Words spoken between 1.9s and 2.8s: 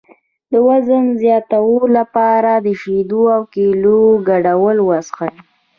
لپاره د